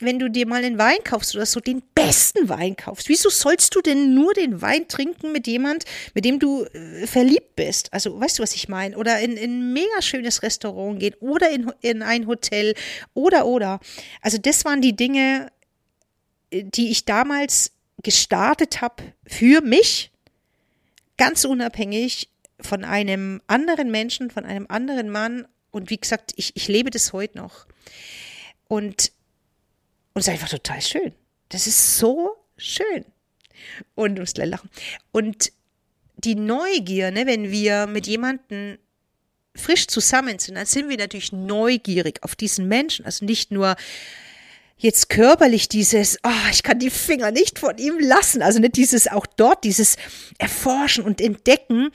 wenn 0.00 0.18
du 0.18 0.28
dir 0.28 0.46
mal 0.46 0.64
einen 0.64 0.78
Wein 0.78 0.98
kaufst 1.04 1.34
oder 1.34 1.46
so, 1.46 1.60
den 1.60 1.82
besten 1.94 2.48
Wein 2.48 2.76
kaufst. 2.76 3.08
Wieso 3.08 3.28
sollst 3.28 3.74
du 3.74 3.80
denn 3.80 4.14
nur 4.14 4.34
den 4.34 4.62
Wein 4.62 4.88
trinken 4.88 5.32
mit 5.32 5.46
jemand, 5.46 5.84
mit 6.14 6.24
dem 6.24 6.38
du 6.38 6.64
äh, 6.64 7.06
verliebt 7.06 7.56
bist? 7.56 7.92
Also, 7.92 8.18
weißt 8.18 8.38
du, 8.38 8.42
was 8.42 8.54
ich 8.54 8.68
meine? 8.68 8.96
Oder 8.96 9.20
in, 9.20 9.36
in 9.36 9.58
ein 9.60 9.72
mega 9.72 10.02
schönes 10.02 10.42
Restaurant 10.42 11.00
gehen 11.00 11.14
oder 11.20 11.50
in, 11.50 11.70
in 11.80 12.02
ein 12.02 12.26
Hotel 12.26 12.74
oder, 13.14 13.46
oder. 13.46 13.80
Also, 14.20 14.38
das 14.38 14.64
waren 14.64 14.80
die 14.80 14.96
Dinge, 14.96 15.50
äh, 16.50 16.64
die 16.64 16.90
ich 16.90 17.04
damals 17.04 17.72
gestartet 18.02 18.80
habe 18.80 19.02
für 19.26 19.60
mich, 19.60 20.10
ganz 21.16 21.44
unabhängig 21.44 22.28
von 22.60 22.84
einem 22.84 23.42
anderen 23.46 23.90
Menschen, 23.90 24.30
von 24.30 24.44
einem 24.44 24.66
anderen 24.68 25.10
Mann. 25.10 25.46
Und 25.70 25.90
wie 25.90 25.98
gesagt, 25.98 26.32
ich, 26.36 26.56
ich 26.56 26.68
lebe 26.68 26.90
das 26.90 27.12
heute 27.12 27.38
noch. 27.38 27.66
Und 28.68 29.12
und 30.12 30.20
es 30.20 30.28
ist 30.28 30.32
einfach 30.32 30.48
total 30.48 30.82
schön. 30.82 31.12
Das 31.48 31.66
ist 31.66 31.96
so 31.96 32.36
schön. 32.56 33.04
Und 33.94 34.16
du 34.16 34.22
musst 34.22 34.38
lachen. 34.38 34.70
Und 35.12 35.52
die 36.16 36.34
Neugier, 36.34 37.10
ne, 37.10 37.26
wenn 37.26 37.50
wir 37.50 37.86
mit 37.86 38.06
jemandem 38.06 38.78
frisch 39.54 39.86
zusammen 39.86 40.38
sind, 40.38 40.56
dann 40.56 40.66
sind 40.66 40.88
wir 40.88 40.96
natürlich 40.96 41.32
neugierig 41.32 42.22
auf 42.22 42.34
diesen 42.34 42.68
Menschen. 42.68 43.04
Also 43.04 43.24
nicht 43.24 43.50
nur 43.50 43.76
jetzt 44.80 45.10
körperlich 45.10 45.68
dieses, 45.68 46.18
oh, 46.22 46.50
ich 46.50 46.62
kann 46.62 46.78
die 46.78 46.90
Finger 46.90 47.30
nicht 47.30 47.58
von 47.58 47.76
ihm 47.78 47.98
lassen. 47.98 48.42
Also 48.42 48.58
nicht 48.58 48.76
dieses 48.76 49.08
auch 49.08 49.26
dort, 49.26 49.64
dieses 49.64 49.96
Erforschen 50.38 51.04
und 51.04 51.20
Entdecken, 51.20 51.90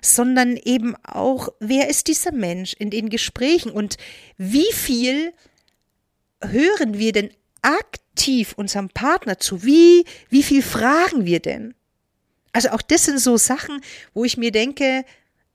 sondern 0.00 0.56
eben 0.56 0.94
auch, 1.04 1.48
wer 1.58 1.88
ist 1.88 2.06
dieser 2.06 2.32
Mensch 2.32 2.74
in 2.74 2.90
den 2.90 3.10
Gesprächen 3.10 3.72
und 3.72 3.96
wie 4.36 4.72
viel 4.72 5.32
hören 6.40 6.98
wir 6.98 7.10
denn 7.10 7.30
aktiv 7.62 8.54
unserem 8.56 8.88
Partner 8.88 9.38
zu? 9.38 9.64
Wie, 9.64 10.04
wie 10.30 10.44
viel 10.44 10.62
fragen 10.62 11.26
wir 11.26 11.40
denn? 11.40 11.74
Also 12.52 12.70
auch 12.70 12.82
das 12.82 13.04
sind 13.04 13.18
so 13.18 13.36
Sachen, 13.36 13.80
wo 14.14 14.24
ich 14.24 14.36
mir 14.36 14.52
denke, 14.52 15.04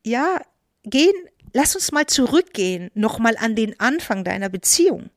ja, 0.05 0.41
gehen, 0.83 1.15
lass 1.53 1.75
uns 1.75 1.93
mal 1.93 2.07
zurückgehen, 2.07 2.91
nochmal 2.93 3.37
an 3.37 3.55
den 3.55 3.79
Anfang 3.79 4.25
deiner 4.25 4.49
Beziehung. 4.49 5.09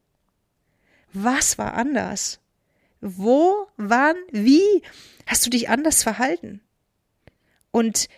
Was 1.18 1.56
war 1.56 1.72
anders? 1.72 2.40
Wo, 3.00 3.68
wann, 3.78 4.16
wie 4.32 4.82
hast 5.24 5.46
du 5.46 5.50
dich 5.50 5.70
anders 5.70 6.02
verhalten? 6.02 6.60
Und 7.70 8.10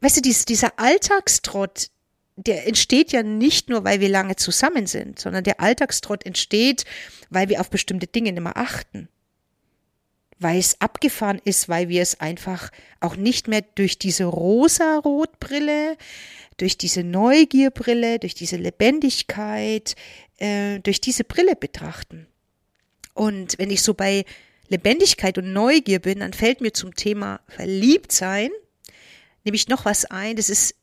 weißt 0.00 0.18
du, 0.18 0.20
dieser 0.20 0.78
Alltagstrott, 0.78 1.88
der 2.36 2.68
entsteht 2.68 3.10
ja 3.10 3.24
nicht 3.24 3.68
nur, 3.68 3.82
weil 3.82 3.98
wir 3.98 4.08
lange 4.08 4.36
zusammen 4.36 4.86
sind, 4.86 5.18
sondern 5.18 5.42
der 5.42 5.60
Alltagstrott 5.60 6.24
entsteht, 6.24 6.84
weil 7.28 7.48
wir 7.48 7.60
auf 7.60 7.70
bestimmte 7.70 8.06
Dinge 8.06 8.30
nicht 8.30 8.42
mehr 8.42 8.56
achten. 8.56 9.08
Weil 10.38 10.58
es 10.58 10.80
abgefahren 10.80 11.40
ist, 11.44 11.68
weil 11.68 11.88
wir 11.88 12.02
es 12.02 12.20
einfach 12.20 12.70
auch 13.00 13.16
nicht 13.16 13.48
mehr 13.48 13.62
durch 13.74 13.98
diese 13.98 14.24
rosa-rot-Brille, 14.24 15.96
durch 16.56 16.78
diese 16.78 17.02
Neugierbrille, 17.02 18.18
durch 18.18 18.34
diese 18.34 18.56
Lebendigkeit, 18.56 19.94
äh, 20.38 20.78
durch 20.80 21.00
diese 21.00 21.24
Brille 21.24 21.56
betrachten. 21.56 22.26
Und 23.14 23.58
wenn 23.58 23.70
ich 23.70 23.82
so 23.82 23.94
bei 23.94 24.24
Lebendigkeit 24.68 25.38
und 25.38 25.52
Neugier 25.52 25.98
bin, 25.98 26.20
dann 26.20 26.32
fällt 26.32 26.60
mir 26.60 26.72
zum 26.72 26.94
Thema 26.94 27.40
Verliebtsein 27.48 28.50
nämlich 29.48 29.68
noch 29.68 29.84
was 29.86 30.04
ein, 30.04 30.36
das 30.36 30.50
ist 30.50 30.74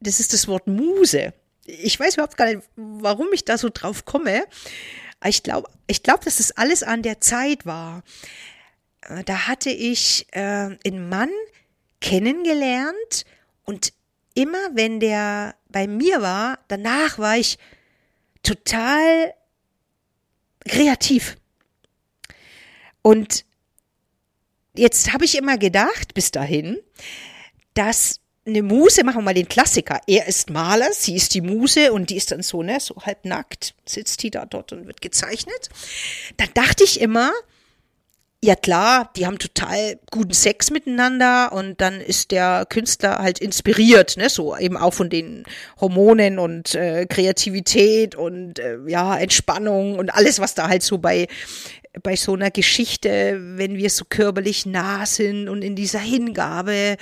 das 0.00 0.20
ist 0.20 0.32
das 0.32 0.46
Wort 0.46 0.66
Muse. 0.66 1.32
Ich 1.64 1.98
weiß 1.98 2.14
überhaupt 2.14 2.36
gar 2.36 2.46
nicht, 2.46 2.62
warum 2.76 3.28
ich 3.32 3.44
da 3.44 3.58
so 3.58 3.68
drauf 3.72 4.04
komme. 4.04 4.44
Ich 5.24 5.42
glaube, 5.42 5.68
ich 5.88 6.02
glaube, 6.02 6.24
dass 6.24 6.36
das 6.36 6.52
alles 6.52 6.82
an 6.82 7.02
der 7.02 7.20
Zeit 7.20 7.66
war. 7.66 8.04
Äh, 9.02 9.24
da 9.24 9.46
hatte 9.46 9.70
ich 9.70 10.26
äh, 10.32 10.76
einen 10.84 11.08
Mann 11.08 11.30
kennengelernt 12.00 13.24
und 13.64 13.92
immer 14.34 14.70
wenn 14.74 15.00
der 15.00 15.56
bei 15.68 15.86
mir 15.86 16.22
war, 16.22 16.58
danach 16.68 17.18
war 17.18 17.36
ich 17.36 17.58
total 18.42 19.34
kreativ. 20.66 21.36
Und 23.02 23.44
jetzt 24.74 25.12
habe 25.12 25.24
ich 25.24 25.36
immer 25.36 25.58
gedacht, 25.58 26.14
bis 26.14 26.30
dahin, 26.30 26.78
dass 27.74 28.20
eine 28.46 28.62
Muse, 28.62 29.04
machen 29.04 29.18
wir 29.18 29.22
mal 29.22 29.34
den 29.34 29.48
Klassiker. 29.48 30.00
Er 30.06 30.26
ist 30.26 30.50
Maler, 30.50 30.92
sie 30.92 31.14
ist 31.14 31.34
die 31.34 31.42
Muse 31.42 31.92
und 31.92 32.10
die 32.10 32.16
ist 32.16 32.32
dann 32.32 32.42
so, 32.42 32.62
ne, 32.62 32.80
so 32.80 32.96
halb 32.96 33.24
nackt, 33.24 33.74
sitzt 33.84 34.22
die 34.22 34.30
da 34.30 34.46
dort 34.46 34.72
und 34.72 34.86
wird 34.86 35.02
gezeichnet. 35.02 35.68
Dann 36.38 36.48
dachte 36.54 36.84
ich 36.84 37.00
immer, 37.00 37.32
ja 38.42 38.54
klar, 38.54 39.10
die 39.16 39.26
haben 39.26 39.38
total 39.38 39.98
guten 40.10 40.32
Sex 40.32 40.70
miteinander 40.70 41.52
und 41.52 41.80
dann 41.80 42.00
ist 42.00 42.30
der 42.30 42.66
Künstler 42.68 43.18
halt 43.18 43.40
inspiriert, 43.40 44.16
ne, 44.16 44.28
so 44.28 44.56
eben 44.56 44.76
auch 44.76 44.94
von 44.94 45.10
den 45.10 45.44
Hormonen 45.80 46.38
und 46.38 46.74
äh, 46.74 47.06
Kreativität 47.06 48.14
und 48.14 48.60
äh, 48.60 48.78
ja, 48.86 49.16
Entspannung 49.16 49.98
und 49.98 50.10
alles, 50.10 50.38
was 50.38 50.54
da 50.54 50.68
halt 50.68 50.82
so 50.82 50.98
bei 50.98 51.26
bei 52.02 52.16
so 52.16 52.34
einer 52.34 52.50
Geschichte, 52.50 53.38
wenn 53.40 53.76
wir 53.76 53.90
so 53.90 54.04
körperlich 54.04 54.66
nah 54.66 55.06
sind 55.06 55.48
und 55.48 55.62
in 55.62 55.74
dieser 55.74 55.98
Hingabe, 55.98 56.96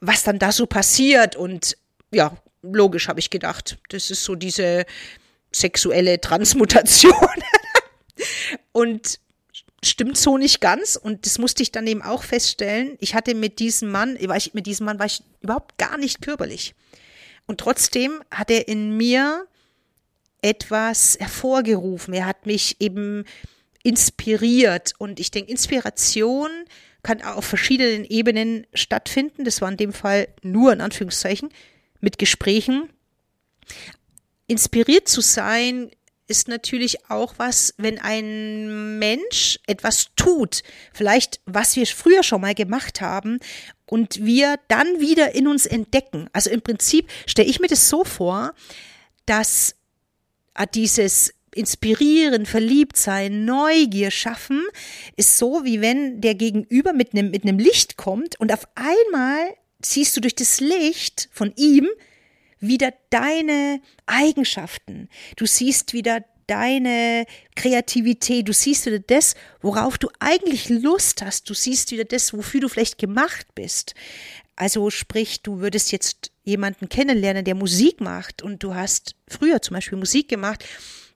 was 0.00 0.22
dann 0.22 0.38
da 0.38 0.52
so 0.52 0.66
passiert. 0.66 1.36
Und 1.36 1.76
ja, 2.12 2.36
logisch 2.62 3.08
habe 3.08 3.20
ich 3.20 3.30
gedacht, 3.30 3.78
das 3.90 4.10
ist 4.10 4.24
so 4.24 4.34
diese 4.34 4.84
sexuelle 5.52 6.20
Transmutation. 6.20 7.12
und 8.72 9.18
stimmt 9.84 10.16
so 10.16 10.38
nicht 10.38 10.60
ganz. 10.60 10.96
Und 10.96 11.26
das 11.26 11.38
musste 11.38 11.62
ich 11.62 11.72
dann 11.72 11.86
eben 11.86 12.02
auch 12.02 12.22
feststellen. 12.22 12.96
Ich 13.00 13.14
hatte 13.14 13.34
mit 13.34 13.58
diesem 13.58 13.90
Mann, 13.90 14.18
mit 14.52 14.66
diesem 14.66 14.86
Mann 14.86 14.98
war 14.98 15.06
ich 15.06 15.22
überhaupt 15.40 15.78
gar 15.78 15.98
nicht 15.98 16.22
körperlich. 16.22 16.74
Und 17.46 17.58
trotzdem 17.58 18.22
hat 18.30 18.50
er 18.50 18.68
in 18.68 18.96
mir 18.96 19.46
etwas 20.42 21.16
hervorgerufen. 21.18 22.14
Er 22.14 22.26
hat 22.26 22.46
mich 22.46 22.80
eben 22.80 23.24
inspiriert. 23.82 24.94
Und 24.98 25.20
ich 25.20 25.30
denke, 25.30 25.50
Inspiration 25.50 26.50
kann 27.02 27.22
auf 27.22 27.44
verschiedenen 27.44 28.04
Ebenen 28.04 28.66
stattfinden. 28.74 29.44
Das 29.44 29.60
war 29.60 29.70
in 29.70 29.76
dem 29.76 29.92
Fall 29.92 30.28
nur 30.42 30.72
in 30.72 30.80
Anführungszeichen 30.80 31.50
mit 32.00 32.18
Gesprächen. 32.18 32.90
Inspiriert 34.46 35.08
zu 35.08 35.20
sein 35.20 35.90
ist 36.32 36.48
natürlich 36.48 37.10
auch 37.10 37.34
was, 37.36 37.74
wenn 37.76 37.98
ein 37.98 38.98
Mensch 38.98 39.60
etwas 39.66 40.06
tut, 40.16 40.62
vielleicht 40.94 41.40
was 41.44 41.76
wir 41.76 41.86
früher 41.86 42.22
schon 42.22 42.40
mal 42.40 42.54
gemacht 42.54 43.02
haben 43.02 43.38
und 43.84 44.24
wir 44.24 44.58
dann 44.68 44.98
wieder 44.98 45.34
in 45.34 45.46
uns 45.46 45.66
entdecken. 45.66 46.30
Also 46.32 46.48
im 46.48 46.62
Prinzip 46.62 47.10
stelle 47.26 47.50
ich 47.50 47.60
mir 47.60 47.68
das 47.68 47.90
so 47.90 48.02
vor, 48.04 48.54
dass 49.26 49.76
dieses 50.74 51.34
inspirieren, 51.54 52.46
verliebt 52.46 52.96
sein, 52.96 53.44
Neugier 53.44 54.10
schaffen, 54.10 54.62
ist 55.16 55.36
so, 55.36 55.64
wie 55.64 55.82
wenn 55.82 56.22
der 56.22 56.34
Gegenüber 56.34 56.94
mit 56.94 57.12
einem, 57.12 57.30
mit 57.30 57.42
einem 57.42 57.58
Licht 57.58 57.98
kommt 57.98 58.40
und 58.40 58.54
auf 58.54 58.66
einmal 58.74 59.54
siehst 59.84 60.16
du 60.16 60.22
durch 60.22 60.34
das 60.34 60.60
Licht 60.60 61.28
von 61.30 61.52
ihm 61.56 61.86
wieder 62.62 62.94
deine 63.10 63.82
Eigenschaften. 64.06 65.08
Du 65.36 65.44
siehst 65.44 65.92
wieder 65.92 66.24
deine 66.46 67.26
Kreativität, 67.56 68.48
du 68.48 68.52
siehst 68.52 68.86
wieder 68.86 69.00
das, 69.00 69.34
worauf 69.60 69.98
du 69.98 70.08
eigentlich 70.20 70.68
Lust 70.68 71.22
hast, 71.22 71.50
du 71.50 71.54
siehst 71.54 71.90
wieder 71.90 72.04
das, 72.04 72.32
wofür 72.32 72.60
du 72.60 72.68
vielleicht 72.68 72.98
gemacht 72.98 73.46
bist. 73.54 73.94
Also 74.56 74.90
sprich, 74.90 75.42
du 75.42 75.60
würdest 75.60 75.92
jetzt 75.92 76.30
jemanden 76.44 76.88
kennenlernen, 76.88 77.44
der 77.44 77.54
Musik 77.54 78.00
macht 78.00 78.42
und 78.42 78.62
du 78.62 78.74
hast 78.74 79.16
früher 79.28 79.60
zum 79.62 79.74
Beispiel 79.74 79.98
Musik 79.98 80.28
gemacht 80.28 80.64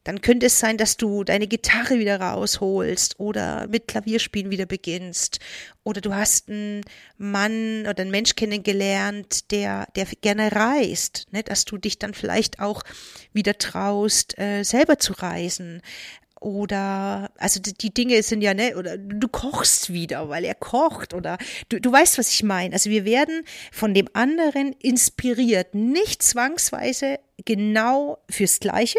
dann 0.07 0.21
könnte 0.21 0.47
es 0.47 0.61
sein, 0.61 0.79
dass 0.79 0.97
du 0.97 1.25
deine 1.25 1.49
Gitarre 1.49 1.99
wieder 1.99 2.21
rausholst 2.21 3.19
oder 3.19 3.67
mit 3.67 3.89
Klavierspielen 3.89 4.53
wieder 4.53 4.65
beginnst. 4.65 5.41
Oder 5.83 6.01
du 6.01 6.15
hast 6.15 6.49
einen 6.49 6.83
Mann 7.19 7.81
oder 7.91 8.03
einen 8.03 8.13
Mensch 8.13 8.37
kennengelernt, 8.37 9.51
der, 9.51 9.89
der 9.97 10.07
gerne 10.21 10.53
reist, 10.53 11.27
ne? 11.33 11.43
dass 11.43 11.65
du 11.65 11.77
dich 11.77 11.99
dann 11.99 12.15
vielleicht 12.15 12.61
auch 12.61 12.85
wieder 13.33 13.59
traust, 13.59 14.39
äh, 14.39 14.63
selber 14.63 15.01
zu 15.01 15.13
reisen. 15.13 15.83
Oder, 16.39 17.33
also 17.39 17.59
die, 17.61 17.93
Dinge 17.93 18.23
sind 18.23 18.43
ja, 18.43 18.55
ne, 18.55 18.77
oder 18.77 18.99
du 18.99 19.27
kochst 19.27 19.93
wieder, 19.93 20.29
weil 20.29 20.45
er 20.45 20.55
kocht, 20.55 21.15
oder 21.15 21.39
du, 21.71 21.81
du 21.81 21.91
weißt, 21.91 22.19
was 22.19 22.31
ich 22.31 22.45
meine. 22.45 22.75
Also 22.75 22.91
wir 22.91 23.05
werden 23.05 23.43
von 23.73 23.93
dem 23.93 24.09
anderen 24.13 24.73
inspiriert, 24.75 25.75
nicht 25.75 26.23
zwangsweise 26.23 27.19
genau 27.45 28.19
fürs 28.31 28.61
Gleiche, 28.61 28.99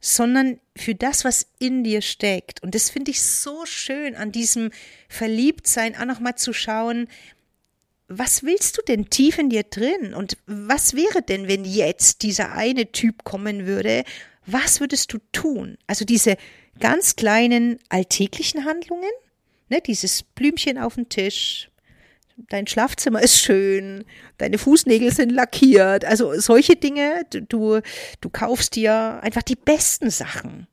sondern 0.00 0.60
für 0.76 0.94
das, 0.94 1.24
was 1.24 1.46
in 1.58 1.82
dir 1.82 2.02
steckt. 2.02 2.62
Und 2.62 2.74
das 2.74 2.90
finde 2.90 3.10
ich 3.10 3.22
so 3.22 3.66
schön 3.66 4.14
an 4.14 4.32
diesem 4.32 4.70
Verliebtsein, 5.08 5.96
auch 5.96 6.04
nochmal 6.04 6.36
zu 6.36 6.52
schauen, 6.52 7.08
was 8.08 8.42
willst 8.42 8.78
du 8.78 8.82
denn 8.82 9.10
tief 9.10 9.38
in 9.38 9.50
dir 9.50 9.64
drin? 9.64 10.14
Und 10.14 10.38
was 10.46 10.94
wäre 10.94 11.20
denn, 11.22 11.46
wenn 11.46 11.64
jetzt 11.64 12.22
dieser 12.22 12.52
eine 12.52 12.90
Typ 12.90 13.24
kommen 13.24 13.66
würde? 13.66 14.04
Was 14.46 14.80
würdest 14.80 15.12
du 15.12 15.18
tun? 15.32 15.76
Also 15.86 16.06
diese 16.06 16.36
ganz 16.80 17.16
kleinen 17.16 17.78
alltäglichen 17.90 18.64
Handlungen, 18.64 19.10
ne, 19.68 19.82
dieses 19.82 20.22
Blümchen 20.22 20.78
auf 20.78 20.94
dem 20.94 21.10
Tisch, 21.10 21.68
dein 22.48 22.66
Schlafzimmer 22.66 23.22
ist 23.22 23.38
schön, 23.38 24.04
deine 24.38 24.58
Fußnägel 24.58 25.12
sind 25.12 25.30
lackiert, 25.30 26.04
also 26.04 26.38
solche 26.38 26.76
Dinge, 26.76 27.22
du, 27.30 27.80
du 28.20 28.30
kaufst 28.30 28.76
dir 28.76 29.20
einfach 29.22 29.42
die 29.42 29.56
besten 29.56 30.10
Sachen. 30.10 30.66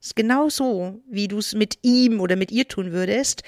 Ist 0.00 0.14
genau 0.14 0.48
so, 0.48 1.00
wie 1.10 1.28
du 1.28 1.38
es 1.38 1.54
mit 1.54 1.78
ihm 1.82 2.20
oder 2.20 2.36
mit 2.36 2.52
ihr 2.52 2.68
tun 2.68 2.92
würdest. 2.92 3.42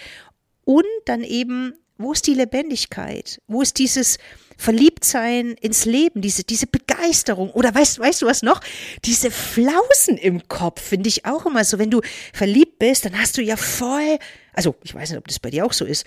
Und 0.65 0.85
dann 1.05 1.23
eben, 1.23 1.75
wo 1.97 2.13
ist 2.13 2.27
die 2.27 2.35
Lebendigkeit? 2.35 3.41
Wo 3.47 3.63
ist 3.63 3.79
dieses 3.79 4.19
Verliebtsein 4.57 5.53
ins 5.53 5.85
Leben, 5.85 6.21
diese, 6.21 6.43
diese 6.43 6.67
Begeisterung? 6.67 7.51
Oder 7.51 7.75
weißt, 7.75 8.01
weißt 8.01 8.23
du 8.23 8.27
was 8.27 8.43
noch? 8.43 8.61
Diese 9.05 9.31
Flausen 9.31 10.19
im 10.19 10.49
Kopf 10.49 10.83
finde 10.83 11.09
ich 11.09 11.25
auch 11.25 11.47
immer 11.47 11.65
so. 11.65 11.79
Wenn 11.79 11.91
du 11.91 12.01
verliebt 12.33 12.79
bist, 12.81 13.05
dann 13.05 13.19
hast 13.19 13.39
du 13.39 13.43
ja 13.43 13.57
voll, 13.57 14.19
also 14.53 14.75
ich 14.83 14.95
weiß 14.95 15.11
nicht, 15.11 15.19
ob 15.19 15.29
das 15.29 15.39
bei 15.39 15.51
dir 15.51 15.65
auch 15.65 15.73
so 15.73 15.85
ist, 15.85 16.05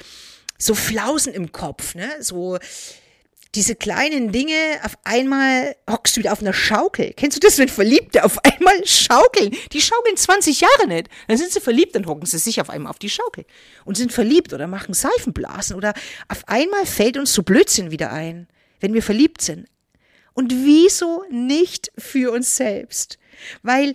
so 0.57 0.75
Flausen 0.75 1.33
im 1.33 1.51
Kopf, 1.51 1.95
ne? 1.95 2.10
So 2.19 2.57
diese 3.55 3.75
kleinen 3.75 4.31
Dinge, 4.31 4.55
auf 4.83 4.98
einmal 5.03 5.75
hockst 5.89 6.15
du 6.15 6.22
wieder 6.22 6.31
auf 6.31 6.41
einer 6.41 6.53
Schaukel. 6.53 7.13
Kennst 7.15 7.38
du 7.38 7.39
das, 7.39 7.60
wenn 7.60 7.69
Verliebte 7.69 8.24
auf 8.24 8.43
einmal 8.43 8.86
schaukeln? 8.86 9.55
Die 9.72 9.81
schaukeln 9.81 10.17
20 10.17 10.62
Jahre 10.62 10.88
nicht. 10.88 11.07
Dann 11.27 11.38
sind 11.38 11.51
sie 11.51 11.62
verliebt, 11.62 11.93
dann 11.95 12.07
hocken 12.07 12.25
sie 12.25 12.39
sich 12.39 12.60
auf 12.62 12.69
einmal 12.69 12.89
auf 12.89 12.98
die 12.98 13.12
Schaukel 13.12 13.45
und 13.86 13.95
sind 13.95 14.12
verliebt 14.12 14.53
oder 14.53 14.67
machen 14.67 14.93
Seifenblasen 14.93 15.75
oder 15.75 15.93
auf 16.29 16.48
einmal 16.48 16.86
fällt 16.86 17.17
uns 17.17 17.33
so 17.33 17.43
Blödsinn 17.43 17.91
wieder 17.91 18.12
ein, 18.12 18.48
wenn 18.79 18.95
wir 18.95 19.03
verliebt 19.03 19.41
sind. 19.41 19.67
Und 20.33 20.51
wieso 20.51 21.24
nicht 21.29 21.91
für 21.95 22.31
uns 22.31 22.55
selbst? 22.55 23.19
Weil 23.62 23.93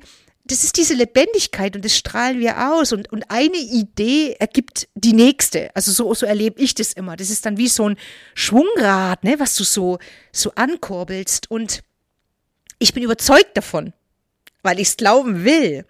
das 0.48 0.64
ist 0.64 0.78
diese 0.78 0.94
Lebendigkeit 0.94 1.76
und 1.76 1.84
das 1.84 1.96
strahlen 1.96 2.40
wir 2.40 2.72
aus 2.72 2.92
und, 2.92 3.12
und 3.12 3.30
eine 3.30 3.58
Idee 3.58 4.32
ergibt 4.38 4.88
die 4.94 5.12
nächste. 5.12 5.74
Also 5.76 5.92
so, 5.92 6.12
so 6.14 6.24
erlebe 6.24 6.60
ich 6.60 6.74
das 6.74 6.94
immer. 6.94 7.16
Das 7.16 7.28
ist 7.28 7.44
dann 7.44 7.58
wie 7.58 7.68
so 7.68 7.88
ein 7.88 7.98
Schwungrad, 8.34 9.24
ne, 9.24 9.38
was 9.38 9.54
du 9.56 9.64
so, 9.64 9.98
so 10.32 10.52
ankurbelst 10.54 11.50
und 11.50 11.82
ich 12.78 12.94
bin 12.94 13.02
überzeugt 13.02 13.56
davon, 13.56 13.92
weil 14.62 14.80
ich 14.80 14.88
es 14.88 14.96
glauben 14.96 15.44
will, 15.44 15.84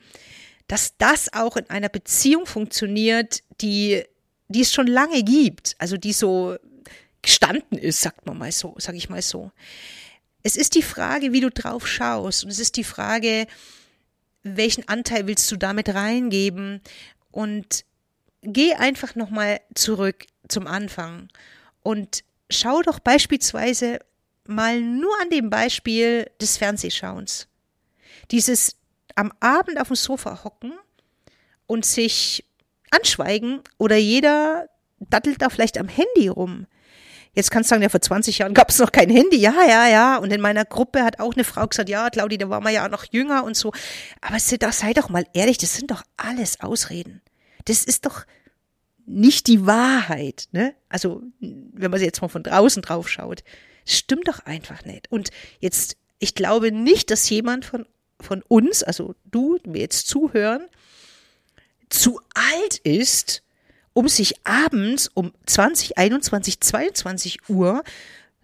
dass 0.67 0.97
das 0.99 1.33
auch 1.33 1.57
in 1.57 1.71
einer 1.71 1.89
Beziehung 1.89 2.45
funktioniert, 2.45 3.43
die, 3.61 4.03
die 4.49 4.63
es 4.63 4.73
schon 4.73 4.89
lange 4.89 5.23
gibt, 5.23 5.77
also 5.79 5.97
die 5.97 6.13
so 6.13 6.57
gestanden 7.23 7.79
ist, 7.79 8.01
sagt 8.01 8.27
man 8.27 8.39
mal 8.39 8.51
so, 8.51 8.75
sag 8.79 8.97
ich 8.97 9.09
mal 9.09 9.23
so. 9.23 9.53
Es 10.43 10.57
ist 10.57 10.75
die 10.75 10.83
Frage, 10.83 11.33
wie 11.33 11.41
du 11.41 11.51
drauf 11.51 11.87
schaust 11.87 12.45
und 12.45 12.51
es 12.51 12.59
ist 12.59 12.77
die 12.77 12.85
Frage, 12.85 13.47
welchen 14.43 14.89
Anteil 14.89 15.27
willst 15.27 15.51
du 15.51 15.57
damit 15.57 15.95
reingeben 15.95 16.81
und 17.31 17.85
geh 18.43 18.75
einfach 18.75 19.15
nochmal 19.15 19.61
zurück 19.75 20.27
zum 20.49 20.67
Anfang 20.67 21.29
und 21.83 22.25
schau 22.51 22.83
doch 22.83 22.99
beispielsweise 22.99 23.99
mal 24.47 24.81
nur 24.81 25.13
an 25.21 25.31
dem 25.31 25.51
Beispiel 25.51 26.31
des 26.41 26.57
Fernsehschauens. 26.57 27.49
Dieses 28.31 28.77
am 29.15 29.33
Abend 29.41 29.81
auf 29.81 29.89
dem 29.89 29.97
Sofa 29.97 30.45
hocken 30.45 30.73
und 31.67 31.85
sich 31.85 32.45
anschweigen 32.91 33.61
oder 33.77 33.97
jeder 33.97 34.69
dattelt 35.01 35.43
da 35.43 35.51
vielleicht 35.51 35.79
am 35.79 35.89
Handy 35.89 36.29
rum. 36.29 36.67
Jetzt 37.39 37.53
kannst 37.53 37.71
du 37.71 37.75
sagen, 37.75 37.85
ja, 37.85 37.89
vor 37.89 38.01
20 38.01 38.39
Jahren 38.39 38.53
gab 38.53 38.69
es 38.69 38.81
noch 38.81 38.91
kein 38.91 39.09
Handy. 39.11 39.37
Ja, 39.37 39.55
ja, 39.65 39.87
ja. 39.87 40.17
Und 40.17 40.33
in 40.33 40.41
meiner 40.41 40.65
Gruppe 40.65 41.05
hat 41.05 41.21
auch 41.21 41.35
eine 41.35 41.45
Frau 41.45 41.69
gesagt, 41.69 41.89
ja, 41.89 42.11
Claudi, 42.11 42.37
da 42.37 42.51
war 42.51 42.61
man 42.61 42.75
ja 42.75 42.89
noch 42.89 43.05
jünger 43.13 43.45
und 43.45 43.57
so. 43.57 43.71
Aber 44.21 44.41
sei 44.41 44.93
doch 44.93 45.09
mal 45.09 45.25
ehrlich, 45.35 45.57
das 45.57 45.77
sind 45.77 45.93
doch 45.93 46.03
alles 46.17 46.59
Ausreden. 46.59 47.23
Das 47.67 47.85
ist 47.85 48.07
doch 48.07 48.25
nicht 49.07 49.47
die 49.47 49.67
Wahrheit, 49.67 50.49
ne? 50.51 50.75
Also, 50.89 51.23
wenn 51.39 51.93
man 51.93 52.01
jetzt 52.01 52.21
mal 52.21 52.27
von 52.27 52.43
draußen 52.43 52.83
drauf 52.83 53.09
schaut. 53.09 53.45
Stimmt 53.87 54.27
doch 54.27 54.41
einfach 54.41 54.85
nicht. 54.85 55.09
Und 55.09 55.29
jetzt, 55.61 55.97
ich 56.19 56.35
glaube 56.35 56.73
nicht, 56.73 57.09
dass 57.13 57.31
jemand 57.31 57.65
von, 57.65 57.87
von 58.21 58.43
uns, 58.49 58.83
also 58.83 59.15
du, 59.25 59.61
mir 59.65 59.83
jetzt 59.83 60.09
zuhören, 60.09 60.67
zu 61.89 62.21
alt 62.35 62.79
ist, 62.79 63.45
um 63.93 64.09
sich 64.09 64.35
abends 64.47 65.11
um 65.13 65.33
20, 65.47 65.99
21, 65.99 66.61
22 66.61 67.49
Uhr 67.49 67.83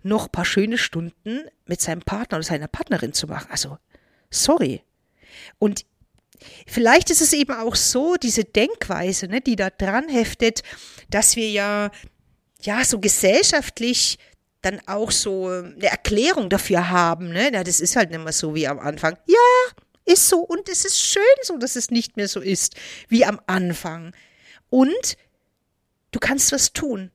noch 0.02 0.30
paar 0.30 0.44
schöne 0.44 0.78
Stunden 0.78 1.44
mit 1.66 1.80
seinem 1.80 2.02
Partner 2.02 2.38
oder 2.38 2.44
seiner 2.44 2.68
Partnerin 2.68 3.12
zu 3.12 3.26
machen. 3.26 3.48
Also, 3.50 3.78
sorry. 4.30 4.83
Und 5.59 5.87
vielleicht 6.66 7.11
ist 7.11 7.22
es 7.22 7.33
eben 7.33 7.54
auch 7.54 7.74
so, 7.74 8.16
diese 8.16 8.44
Denkweise, 8.44 9.28
ne, 9.28 9.40
die 9.40 9.57
da 9.57 9.70
dran 9.70 10.09
heftet, 10.09 10.62
dass 11.09 11.37
wir 11.37 11.50
ja, 11.50 11.90
ja, 12.62 12.85
so 12.85 13.00
gesellschaftlich 13.00 14.18
dann 14.61 14.80
auch 14.87 15.11
so 15.11 15.48
eine 15.48 15.87
Erklärung 15.87 16.48
dafür 16.48 16.88
haben, 16.88 17.28
ne? 17.28 17.52
Ja, 17.52 17.64
das 17.64 17.80
ist 17.80 17.96
halt 17.96 18.11
nicht 18.11 18.22
mehr 18.22 18.33
so 18.33 18.54
wie 18.54 18.66
am 18.66 18.78
Anfang. 18.78 19.16
Ja, 19.26 19.74
ist 20.07 20.28
so 20.28 20.40
und 20.40 20.68
es 20.68 20.85
ist 20.85 21.00
schön 21.00 21.22
so, 21.42 21.57
dass 21.59 21.76
es 21.76 21.90
nicht 21.90 22.16
mehr 22.16 22.28
so 22.28 22.40
ist 22.40 22.74
wie 23.09 23.24
am 23.24 23.40
Anfang. 23.46 24.14
Und 24.70 25.16
Du 26.14 26.20
kannst 26.20 26.53
was 26.53 26.72
tun. 26.72 27.11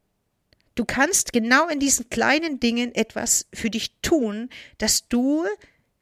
Du 0.76 0.84
kannst 0.84 1.32
genau 1.32 1.70
in 1.70 1.80
diesen 1.80 2.10
kleinen 2.10 2.60
Dingen 2.60 2.94
etwas 2.94 3.48
für 3.54 3.70
dich 3.70 3.94
tun, 4.02 4.50
dass 4.78 5.08
du 5.08 5.46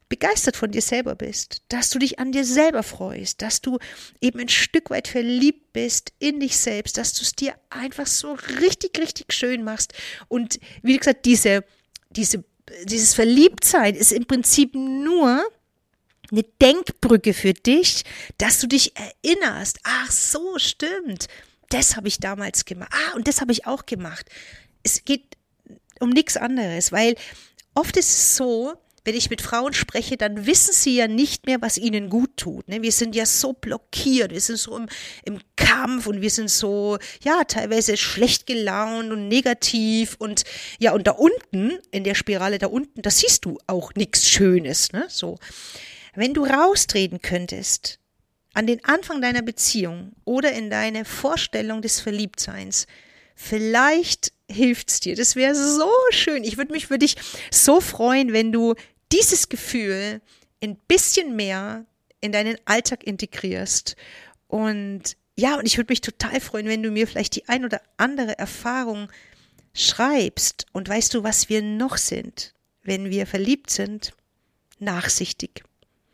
begeistert 0.09 0.57
von 0.57 0.71
dir 0.71 0.81
selber 0.81 1.13
bist, 1.13 1.61
dass 1.69 1.91
du 1.91 1.99
dich 1.99 2.17
an 2.17 2.31
dir 2.31 2.43
selber 2.43 2.81
freust, 2.81 3.43
dass 3.43 3.61
du 3.61 3.77
eben 4.19 4.39
ein 4.39 4.49
Stück 4.49 4.89
weit 4.89 5.07
verliebt 5.07 5.73
bist 5.73 6.11
in 6.17 6.39
dich 6.39 6.57
selbst, 6.57 6.97
dass 6.97 7.13
du 7.13 7.21
es 7.21 7.33
dir 7.33 7.53
einfach 7.69 8.07
so 8.07 8.35
richtig, 8.61 8.97
richtig 8.97 9.31
schön 9.31 9.63
machst. 9.63 9.93
Und 10.27 10.59
wie 10.81 10.97
gesagt, 10.97 11.27
diese, 11.27 11.63
diese, 12.09 12.43
dieses 12.85 13.13
Verliebtsein 13.13 13.93
ist 13.93 14.11
im 14.11 14.25
Prinzip 14.25 14.73
nur 14.73 15.43
eine 16.31 16.43
Denkbrücke 16.59 17.35
für 17.35 17.53
dich, 17.53 18.05
dass 18.39 18.59
du 18.59 18.65
dich 18.65 18.93
erinnerst. 18.95 19.77
Ach 19.83 20.09
so, 20.09 20.57
stimmt 20.57 21.27
das 21.69 21.95
habe 21.95 22.07
ich 22.07 22.19
damals 22.19 22.65
gemacht. 22.65 22.91
Ah, 22.93 23.15
und 23.15 23.27
das 23.27 23.41
habe 23.41 23.51
ich 23.51 23.65
auch 23.65 23.85
gemacht. 23.85 24.25
Es 24.83 25.03
geht 25.05 25.37
um 25.99 26.09
nichts 26.09 26.37
anderes, 26.37 26.91
weil 26.91 27.15
oft 27.73 27.97
ist 27.97 28.09
es 28.09 28.35
so, 28.35 28.73
wenn 29.07 29.15
ich 29.15 29.29
mit 29.29 29.41
Frauen 29.41 29.73
spreche, 29.73 30.17
dann 30.17 30.45
wissen 30.47 30.73
sie 30.73 30.97
ja 30.97 31.07
nicht 31.07 31.45
mehr, 31.45 31.61
was 31.61 31.77
ihnen 31.77 32.09
gut 32.09 32.35
tut. 32.35 32.67
Ne? 32.67 32.81
Wir 32.81 32.91
sind 32.91 33.15
ja 33.15 33.25
so 33.25 33.53
blockiert, 33.53 34.33
wir 34.33 34.41
sind 34.41 34.57
so 34.57 34.75
im, 34.75 34.87
im 35.23 35.39
Kampf 35.55 36.07
und 36.07 36.21
wir 36.21 36.29
sind 36.29 36.49
so, 36.49 36.97
ja, 37.23 37.45
teilweise 37.45 37.95
schlecht 37.95 38.47
gelaunt 38.47 39.11
und 39.13 39.29
negativ 39.29 40.17
und 40.19 40.43
ja, 40.77 40.91
und 40.91 41.07
da 41.07 41.11
unten, 41.11 41.79
in 41.91 42.03
der 42.03 42.15
Spirale 42.15 42.57
da 42.57 42.67
unten, 42.67 43.01
da 43.01 43.09
siehst 43.09 43.45
du 43.45 43.57
auch 43.65 43.93
nichts 43.95 44.29
Schönes, 44.29 44.91
ne? 44.91 45.05
So. 45.07 45.37
Wenn 46.13 46.33
du 46.33 46.43
raustreten 46.43 47.21
könntest 47.21 47.99
an 48.57 48.65
den 48.65 48.83
Anfang 48.83 49.21
deiner 49.21 49.43
Beziehung 49.43 50.13
oder 50.25 50.51
in 50.51 50.71
deine 50.71 51.05
Vorstellung 51.05 51.83
des 51.83 51.99
Verliebtseins. 51.99 52.87
Vielleicht 53.35 54.33
hilft's 54.49 54.99
dir. 54.99 55.15
Das 55.15 55.35
wäre 55.35 55.53
so 55.53 55.91
schön. 56.09 56.43
Ich 56.43 56.57
würde 56.57 56.73
mich 56.73 56.87
für 56.87 56.97
dich 56.97 57.17
so 57.51 57.81
freuen, 57.81 58.33
wenn 58.33 58.51
du 58.51 58.73
dieses 59.11 59.49
Gefühl 59.49 60.21
ein 60.63 60.75
bisschen 60.87 61.35
mehr 61.35 61.85
in 62.19 62.31
deinen 62.31 62.57
Alltag 62.65 63.03
integrierst. 63.03 63.95
Und 64.47 65.15
ja, 65.35 65.59
und 65.59 65.67
ich 65.67 65.77
würde 65.77 65.91
mich 65.91 66.01
total 66.01 66.41
freuen, 66.41 66.65
wenn 66.65 66.81
du 66.81 66.89
mir 66.89 67.07
vielleicht 67.07 67.35
die 67.35 67.47
ein 67.47 67.63
oder 67.63 67.79
andere 67.97 68.39
Erfahrung 68.39 69.11
schreibst. 69.75 70.65
Und 70.71 70.89
weißt 70.89 71.13
du, 71.13 71.23
was 71.23 71.47
wir 71.47 71.61
noch 71.61 71.97
sind, 71.97 72.55
wenn 72.81 73.11
wir 73.11 73.27
verliebt 73.27 73.69
sind? 73.69 74.13
Nachsichtig. 74.79 75.63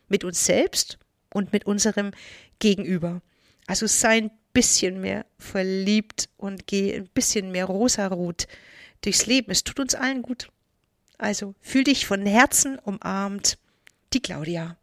Mit 0.10 0.26
uns 0.26 0.44
selbst 0.44 0.98
und 1.34 1.54
mit 1.54 1.66
unserem 1.66 2.12
Gegenüber. 2.60 3.22
Also 3.68 3.88
sei 3.88 4.18
ein 4.18 4.32
bisschen 4.54 5.02
mehr 5.02 5.26
verliebt 5.38 6.30
und 6.38 6.68
geh 6.68 6.96
ein 6.96 7.10
bisschen 7.14 7.52
mehr 7.52 7.66
rosarot 7.66 8.48
durchs 9.02 9.26
Leben. 9.26 9.52
Es 9.52 9.64
tut 9.64 9.80
uns 9.80 9.96
allen 9.96 10.22
gut. 10.22 10.50
Also 11.18 11.56
fühl 11.62 11.84
dich 11.84 12.06
von 12.06 12.26
Herzen 12.26 12.80
umarmt. 12.80 13.58
Die 14.14 14.22
Claudia. 14.22 14.78